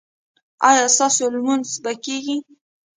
ایا 0.67 0.85
ستاسو 0.95 1.23
لمونځ 1.33 1.67
به 1.83 1.91
کیږي؟ 2.03 2.37